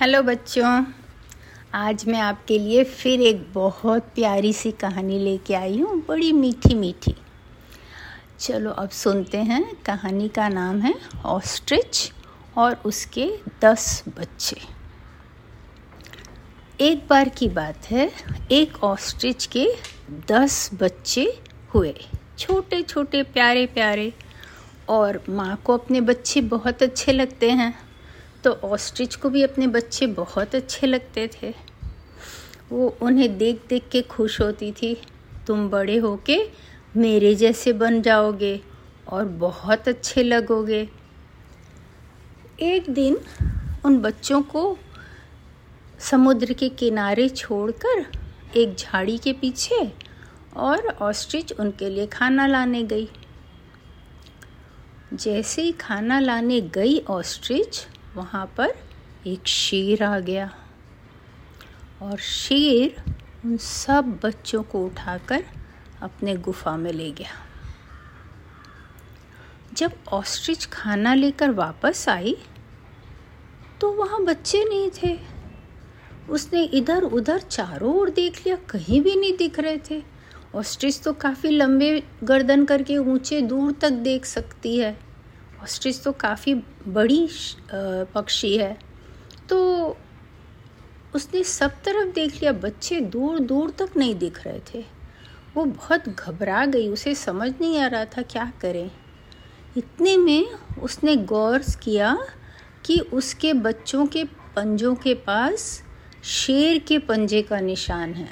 [0.00, 0.84] Hello बच्चों,
[1.74, 6.74] आज मैं आपके लिए फिर एक बहुत प्यारी सी कहानी लेके आई हूँ, बड़ी मीठी
[6.74, 7.14] मीठी।
[8.40, 10.94] चलो अब सुनते हैं, कहानी का नाम है
[11.24, 12.12] ऑस्ट्रिच
[12.56, 13.30] और उसके
[13.62, 14.56] दस बच्चे।
[16.80, 18.10] एक बार की बात है,
[18.52, 19.66] एक ऑस्ट्रिच के
[20.28, 21.32] दस बच्चे
[21.74, 21.94] हुए
[22.38, 24.12] छोटे छोटे प्यारे प्यारे
[24.88, 27.83] और माँ को अपने बच्चे बहुत अच्छे लगते हैं।
[28.44, 31.54] तो ऑस्ट्रिच को भी अपने बच्चे बहुत अच्छे लगते थे।
[32.72, 34.96] वो उन्हें देख देख के खुश होती थी।
[35.46, 36.38] तुम बड़े होके
[36.96, 38.60] मेरे जैसे बन जाओगे
[39.08, 40.88] और बहुत अच्छे लगोगे।
[42.62, 43.18] एक दिन
[43.84, 44.76] उन बच्चों को
[46.00, 48.06] समुद्र के किनारे छोड़कर
[48.56, 49.92] एक झाड़ी के पीछे
[50.56, 53.08] और ऑस्ट्रिच उनके लिए खाना लाने गई।
[55.14, 58.74] जैसे ही खाना लाने गई ऑस्ट्रिच वहाँ पर
[59.26, 60.50] एक शेर आ गया।
[62.02, 63.02] और शेर
[63.44, 65.44] उन सब बच्चों को उठाकर
[66.02, 67.30] अपने गुफा में ले गया।
[69.72, 72.36] जब ऑस्ट्रिच खाना लेकर वापस आई
[73.80, 75.18] तो वहाँ बच्चे नहीं थे।
[76.30, 80.02] उसने इधर उधर चारों ओर देख लिया, कहीं भी नहीं दिख रहे थे।
[80.54, 84.96] ऑस्ट्रिच तो काफ़ी लंबे गर्दन करके ऊँचे दूर तक देख सकती है।
[85.64, 86.54] ऑस्ट्रिच तो काफ़ी
[86.88, 87.28] बड़ी
[88.14, 88.76] पक्षी है।
[89.48, 89.58] तो
[91.14, 94.84] उसने सब तरफ़ देख लिया, बच्चे दूर दूर तक नहीं दिख रहे थे।
[95.54, 98.90] वो बहुत घबरा गई, उसे समझ नहीं आ रहा था क्या करें।
[99.76, 100.46] इतने में
[100.82, 102.16] उसने गौर किया
[102.84, 104.24] कि उसके बच्चों के
[104.56, 105.82] पंजों के पास
[106.24, 108.28] शेर के पंजे का निशान है।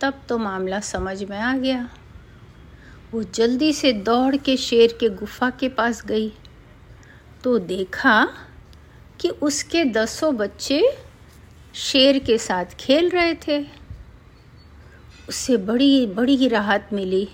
[0.00, 1.88] तब तो मामला समझ में आ गया।
[3.14, 6.32] वो जल्दी से दौड़ के शेर के गुफा के पास गई।
[7.44, 8.28] तो देखा
[9.20, 10.98] कि उसके दसों बच्चे
[11.74, 13.66] शेर के साथ खेल रहे थे।
[15.28, 17.28] उससे बड़ी बड़ी ही राहत मिली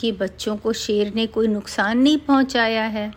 [0.00, 3.12] कि बच्चों को शेर ने कोई नुकसान नहीं पहुँचाया है।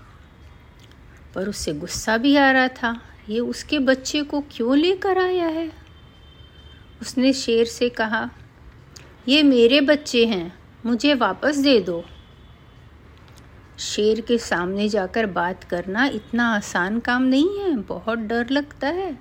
[1.36, 5.72] पर उससे गुस्सा भी आ रहा था, ये उसके बच्चे को क्यों लेकर आया है?
[7.02, 8.30] उसने शेर से कहा,
[9.28, 12.06] ये मेरे बच्चे हैं। मुझे वापस दे दो।
[13.80, 19.20] शेर के सामने जाकर बात करना इतना आसान काम नहीं है, बहुत डर लगता है।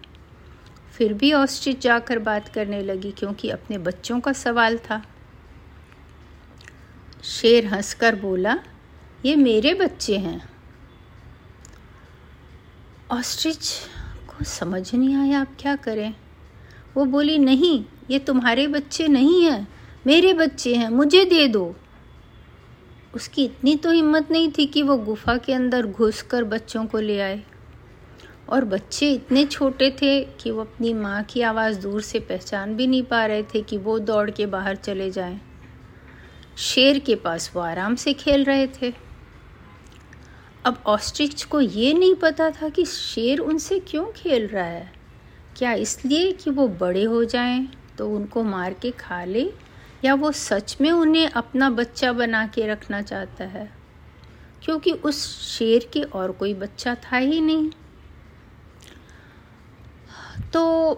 [0.93, 5.03] फिर भी ऑस्ट्रिच जाकर बात करने लगी क्योंकि अपने बच्चों का सवाल था।
[7.25, 8.59] शेर हंसकर बोला,
[9.25, 10.51] ये मेरे बच्चे हैं।
[13.11, 13.73] ऑस्ट्रिच
[14.29, 16.15] को समझ नहीं आया, आप क्या करें?
[16.97, 21.77] वो बोली, नहीं, ये तुम्हारे बच्चे नहीं हैं। मेरे बच्चे हैं, मुझे दे दो।
[23.15, 26.99] उसकी इतनी तो हिम्मत नहीं थी कि वो गुफा के अंदर घुस कर बच्चों को
[26.99, 27.43] ले आए।
[28.49, 32.87] और बच्चे इतने छोटे थे कि वो अपनी माँ की आवाज़ दूर से पहचान भी
[32.87, 35.41] नहीं पा रहे थे कि वो दौड़ के बाहर चले जाएँ।
[36.57, 38.93] शेर के पास वो आराम से खेल रहे थे।
[40.65, 44.93] अब ऑस्ट्रिच को ये नहीं पता था कि शेर उनसे क्यों खेल रहा है।
[45.57, 47.69] क्या इसलिए कि वो बड़े हो जाएँ
[47.99, 49.70] तो उनको मार के खा ले?
[50.05, 53.73] या वो सच में उन्हें अपना बच्चा बना के रखना चाहता है?
[54.63, 57.71] क्योंकि उस शेर के और कोई बच्चा था ही नहीं।
[60.53, 60.93] तो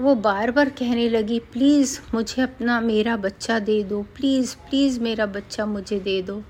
[0.00, 5.26] वो बार बार कहने लगी, प्लीज़ मुझे अपना, मेरा बच्चा दे दो, प्लीज़ प्लीज़ मेरा
[5.26, 6.42] बच्चा मुझे दे दो।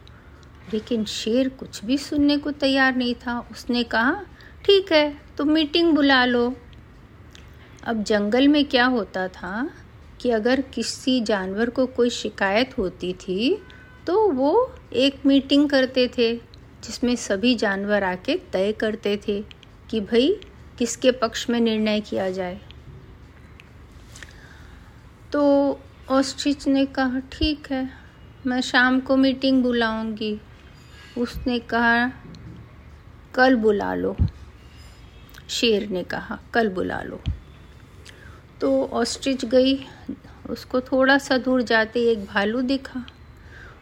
[0.75, 4.23] लेकिन शेर कुछ भी सुनने को तैयार नहीं था। उसने कहा,
[4.65, 6.57] ठीक है, तुम मीटिंग बुला लो।
[7.85, 9.71] अब जंगल में क्या होता था?
[10.21, 13.63] कि अगर किसी जानवर को कोई शिकायत होती थी
[14.07, 16.35] तो वो एक मीटिंग करते थे,
[16.85, 19.45] जिसमें सभी जानवर आके तय करते थे
[19.91, 20.41] कि भाई
[20.79, 22.61] किसके पक्ष में निर्णय किया जाए।
[25.33, 25.43] तो
[26.09, 27.91] ऑस्ट्रिच ने कहा, ठीक है,
[28.47, 30.41] मैं शाम को मीटिंग बुलाऊँगी।
[31.19, 32.09] उसने कहा,
[33.35, 34.17] कल बुला लो।
[35.49, 37.21] शेर ने कहा, कल बुला लो।
[38.61, 39.87] तो ऑस्ट्रिच गई।
[40.51, 43.07] उसको थोड़ा सा दूर जाते एक भालू दिखा।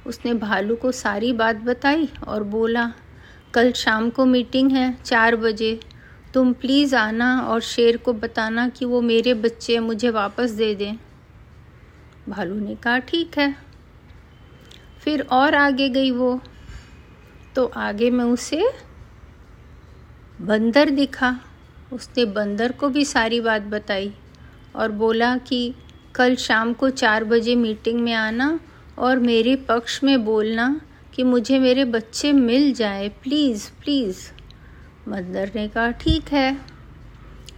[0.06, 2.93] उसने भालू को सारी बात बताई और बोला,
[3.55, 5.81] कल शाम को मीटिंग है चार बजे।
[6.34, 10.96] तुम प्लीज़ आना और शेर को बताना कि वो मेरे बच्चे मुझे वापस दे दें।
[12.29, 13.56] भालू ने कहा, ठीक है।
[15.00, 16.40] फिर और आगे गई वो।
[17.55, 18.70] तो आगे में उसे
[20.40, 21.40] बंदर दिखा।
[21.93, 24.14] उसने बंदर को भी सारी बात बताई।
[24.76, 25.75] और बोला कि
[26.14, 28.61] कल शाम को चार बजे मीटिंग में आना
[28.99, 30.81] और मेरे पक्ष में बोलना
[31.14, 34.19] कि मुझे मेरे बच्चे मिल जाए, प्लीज़ प्लीज़।
[35.08, 36.56] मदर ने कहा, ठीक है।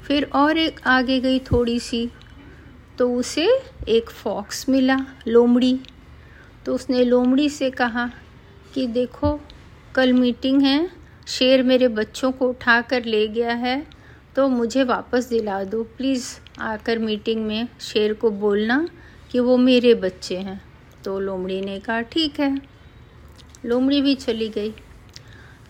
[0.06, 2.08] फिर और एक आगे गई थोड़ी सी
[2.98, 3.46] तो उसे
[3.88, 4.98] एक फॉक्स मिला,
[5.28, 5.78] लोमड़ी।
[6.66, 8.10] तो उसने लोमड़ी से कहा
[8.74, 9.38] कि देखो,
[9.94, 10.88] कल मीटिंग है,
[11.26, 13.86] शेर मेरे बच्चों को उठा कर ले गया है
[14.36, 16.26] तो मुझे वापस दिला दो, प्लीज़।
[16.60, 18.86] आकर मीटिंग में शेर को बोलना
[19.30, 20.60] कि वो मेरे बच्चे हैं।
[21.04, 22.56] तो लोमड़ी ने कहा, ठीक है।
[23.64, 24.70] लोमड़ी भी चली गई।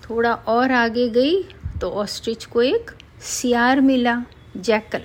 [0.03, 1.43] थोड़ा और आगे गई
[1.81, 2.91] तो ऑस्ट्रिच को एक
[3.23, 4.23] सियार मिला,
[4.57, 5.03] जैकल।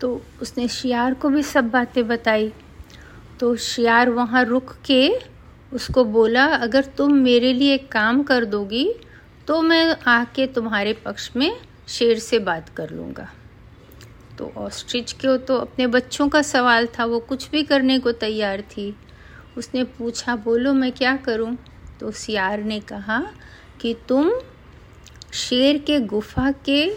[0.00, 2.52] तो उसने शियार को भी सब बातें बताई।
[3.40, 5.10] तो शियार वहाँ रुक के
[5.72, 8.88] उसको बोला, अगर तुम मेरे लिए काम कर दोगी
[9.46, 13.28] तो मैं आके तुम्हारे पक्ष में शेर से बात कर लूँगा।
[14.38, 18.60] तो ऑस्ट्रिच के तो अपने बच्चों का सवाल था, वो कुछ भी करने को तैयार
[18.60, 18.96] थी।
[19.56, 21.56] उसने पूछा, बोलो, मैं क्या करूँ?
[22.00, 23.26] तो सियार ने कहा
[23.80, 24.32] कि, तुम
[25.32, 26.94] शेर के गुफा के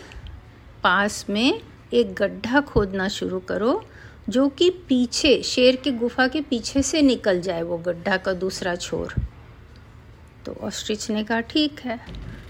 [0.83, 1.61] पास में
[1.93, 3.85] एक गड्ढा खोदना शुरू करो,
[4.29, 8.75] जो कि पीछे, शेर के गुफा के पीछे से निकल जाए, वो गड्ढा का दूसरा
[8.75, 9.13] छोर।
[10.45, 11.99] तो ऑस्ट्रिच ने कहा, ठीक है।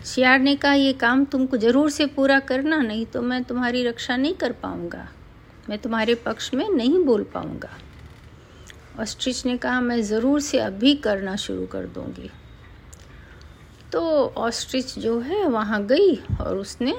[0.05, 4.15] शियार ने कहा, ये काम तुमको ज़रूर से पूरा करना, नहीं तो मैं तुम्हारी रक्षा
[4.17, 5.07] नहीं कर पाऊँगा।
[5.69, 7.69] मैं तुम्हारे पक्ष में नहीं बोल पाऊँगा।
[8.99, 12.29] ऑस्ट्रिच ने कहा, मैं ज़रूर से अभी करना शुरू कर दूँगी।
[13.91, 14.01] तो
[14.37, 16.95] ऑस्ट्रिच जो है, वहाँ गई और उसने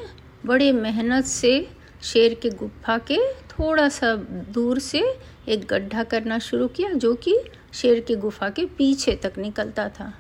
[0.47, 1.69] बड़े मेहनत से
[2.03, 4.15] शेर के गुफा के थोड़ा सा
[4.53, 5.03] दूर से
[5.49, 7.39] एक गड्ढा करना शुरू किया, जो कि
[7.73, 10.13] शेर की गुफा के पीछे तक निकलता था।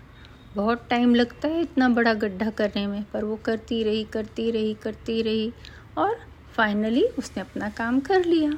[0.56, 4.74] बहुत टाइम लगता है इतना बड़ा गड्ढा करने में, पर वो करती रही करती रही
[4.74, 5.52] करती रही
[5.98, 6.16] और
[6.56, 8.52] फाइनली उसने अपना काम कर लिया।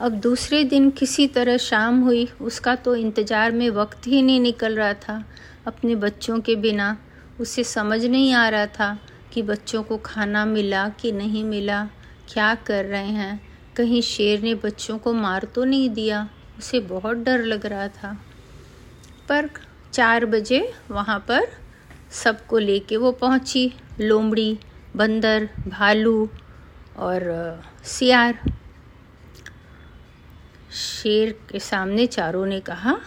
[0.00, 4.76] अब दूसरे दिन किसी तरह शाम हुई, उसका तो इंतज़ार में वक्त ही नहीं निकल
[4.76, 5.24] रहा था।
[5.66, 6.96] अपने बच्चों के बिना
[7.40, 8.98] उसे समझ नहीं आ रहा था
[9.32, 11.82] कि बच्चों को खाना मिला कि नहीं मिला,
[12.32, 13.40] क्या कर रहे हैं।
[13.76, 16.28] कहीं शेर ने बच्चों को मार तो नहीं दिया,
[16.58, 18.12] उसे बहुत डर लग रहा था।
[19.28, 19.48] पर
[19.96, 21.42] चार बजे वहाँ पर
[22.10, 24.58] सबको लेके वो पहुँची। लोमड़ी,
[24.96, 26.28] बंदर, भालू
[26.96, 27.20] और
[27.84, 28.38] सियार।
[30.72, 33.00] शेर के सामने चारों ने कहा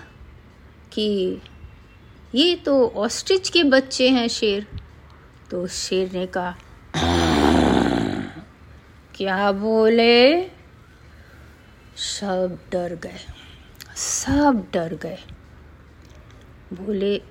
[0.92, 1.38] कि,
[2.36, 4.68] ये तो ऑस्ट्रिच के बच्चे हैं शेर।
[5.52, 6.56] तो शेर ने कहा,
[9.16, 10.44] क्या बोले?
[11.96, 13.20] सब डर गए।
[13.96, 15.18] सब डर गए।
[16.74, 17.22] बोले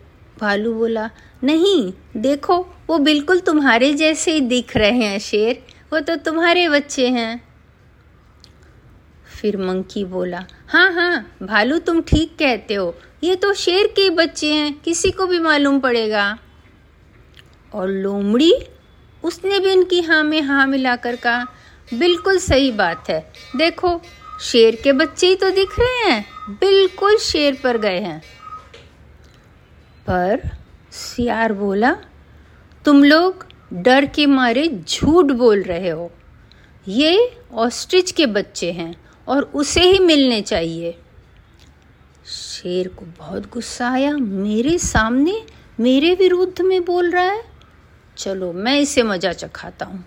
[0.40, 1.10] भालू बोला,
[1.44, 2.56] नहीं, देखो,
[2.88, 7.48] वो बिल्कुल तुम्हारे जैसे ही दिख रहे हैं शेर। वो तो तुम्हारे बच्चे हैं।
[9.40, 12.94] फिर मंकी बोला हाँ हाँ भालू तुम ठीक कहते हो।
[13.24, 16.38] ये तो शेर के बच्चे हैं, किसी को भी मालूम पड़ेगा।
[17.74, 18.52] और लोमड़ी,
[19.24, 21.46] उसने भी उनकी हाँ में हाँ मिलाकर कहा,
[21.94, 24.00] बिल्कुल सही बात है। देखो,
[24.40, 28.22] शेर के बच्चे ही तो दिख रहे हैं। बिल्कुल शेर पर गए हैं।
[30.08, 30.50] पर
[30.92, 31.96] सियार बोला,
[32.84, 36.10] तुम लोग डर के मारे झूठ बोल रहे हो।
[36.88, 40.98] ये ऑस्ट्रिच के बच्चे हैं और उसे ही मिलने चाहिए।
[42.26, 45.42] शेर को बहुत गुस्सा आया, मेरे सामने,
[45.80, 47.44] मेरे विरुद्ध में बोल रहा है?
[48.16, 50.04] चलो, मैं इसे मज़ा चखाता हूँ।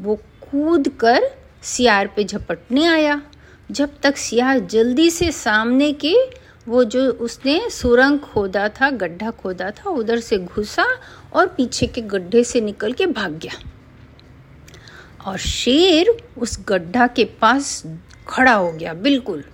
[0.00, 1.22] वो कूद कर
[1.62, 3.22] सियार पे झपटने आया।
[3.70, 9.70] जब तक सियार जल्दी से सामने के वो जो उसने सुरंग खोदा था, गड्ढा खोदा
[9.70, 10.86] था, उधर से घुसा
[11.32, 13.52] और पीछे के गड्ढे से निकल के भाग गया।
[15.24, 17.84] और शेर उस गड्ढा के पास
[18.28, 19.44] खड़ा हो गया, बिल्कुल।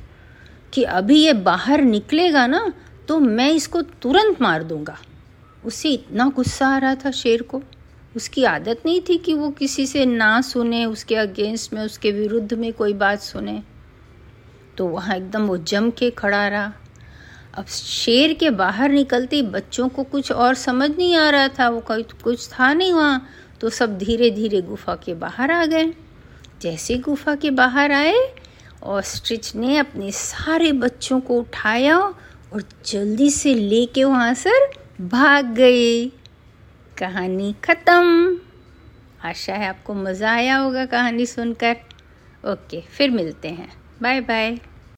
[0.73, 2.73] कि अभी ये बाहर निकलेगा ना
[3.09, 4.99] तो मैं इसको तुरंत मार दूँगा।
[5.65, 7.63] उसे इतना गुस्सा आ रहा था शेर को।
[8.17, 12.55] उसकी आदत नहीं थी कि वो किसी से ना सुने, उसके अगेंस्ट में, उसके विरुद्ध
[12.55, 13.63] में कोई बात सुने।
[14.79, 16.73] तो वहाँ एकदम वो जम के खड़ा रहा।
[17.55, 21.81] अब शेर के बाहर निकलते बच्चों को कुछ और समझ नहीं आ रहा था, वो
[21.81, 23.27] कोई कुछ था नहीं वहाँ
[23.61, 25.93] तो सब धीरे धीरे गुफा के बाहर आ गए।
[26.63, 28.15] जैसे गुफा के बाहर आए,
[28.85, 34.71] ऑस्ट्रिच ने अपने सारे बच्चों को उठाया और जल्दी से लेके वहाँ सर
[35.03, 36.07] भाग गई
[36.97, 38.39] कहानी ख़त्म।
[39.25, 41.77] आशा है आपको मज़ा आया होगा कहानी सुनकर।
[42.45, 44.59] ओके, फिर मिलते हैं। Bye bye